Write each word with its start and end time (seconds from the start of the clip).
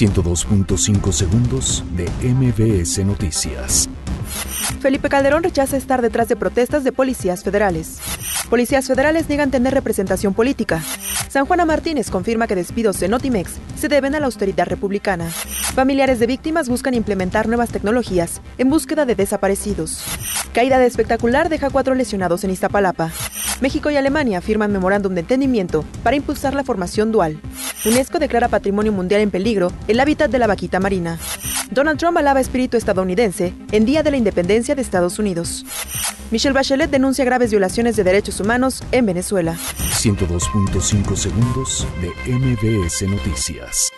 102.5 0.00 1.12
segundos 1.12 1.84
de 1.94 2.08
MBS 2.26 3.04
Noticias. 3.04 3.86
Felipe 4.80 5.10
Calderón 5.10 5.42
rechaza 5.42 5.76
estar 5.76 6.00
detrás 6.00 6.26
de 6.26 6.36
protestas 6.36 6.84
de 6.84 6.92
policías 6.92 7.44
federales. 7.44 7.98
Policías 8.48 8.86
federales 8.86 9.28
niegan 9.28 9.50
tener 9.50 9.74
representación 9.74 10.32
política. 10.32 10.82
San 11.28 11.44
Juana 11.44 11.66
Martínez 11.66 12.08
confirma 12.08 12.46
que 12.46 12.54
despidos 12.54 13.02
en 13.02 13.10
Notimex 13.10 13.52
se 13.76 13.88
deben 13.88 14.14
a 14.14 14.20
la 14.20 14.26
austeridad 14.26 14.66
republicana. 14.66 15.28
Familiares 15.28 16.18
de 16.18 16.26
víctimas 16.26 16.70
buscan 16.70 16.94
implementar 16.94 17.46
nuevas 17.46 17.68
tecnologías 17.68 18.40
en 18.56 18.70
búsqueda 18.70 19.04
de 19.04 19.16
desaparecidos. 19.16 20.02
Caída 20.54 20.78
de 20.78 20.86
espectacular 20.86 21.50
deja 21.50 21.68
cuatro 21.68 21.94
lesionados 21.94 22.42
en 22.44 22.52
Iztapalapa. 22.52 23.10
México 23.60 23.90
y 23.90 23.96
Alemania 23.96 24.40
firman 24.40 24.72
memorándum 24.72 25.12
de 25.12 25.20
entendimiento 25.20 25.84
para 26.02 26.16
impulsar 26.16 26.54
la 26.54 26.64
formación 26.64 27.12
dual. 27.12 27.38
UNESCO 27.84 28.18
declara 28.18 28.48
Patrimonio 28.48 28.92
Mundial 28.92 29.22
en 29.22 29.30
peligro 29.30 29.72
el 29.88 30.00
hábitat 30.00 30.30
de 30.30 30.38
la 30.38 30.46
vaquita 30.46 30.80
marina. 30.80 31.18
Donald 31.70 31.98
Trump 31.98 32.18
alaba 32.18 32.40
espíritu 32.40 32.76
estadounidense 32.76 33.54
en 33.72 33.84
Día 33.84 34.02
de 34.02 34.10
la 34.10 34.16
Independencia 34.16 34.74
de 34.74 34.82
Estados 34.82 35.18
Unidos. 35.18 35.64
Michelle 36.30 36.52
Bachelet 36.52 36.90
denuncia 36.90 37.24
graves 37.24 37.50
violaciones 37.50 37.96
de 37.96 38.04
derechos 38.04 38.40
humanos 38.40 38.82
en 38.92 39.06
Venezuela. 39.06 39.56
102.5 39.56 41.16
segundos 41.16 41.86
de 42.00 42.32
MBS 42.32 43.02
Noticias. 43.02 43.90